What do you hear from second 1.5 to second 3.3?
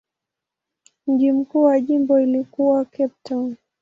wa jimbo ulikuwa Cape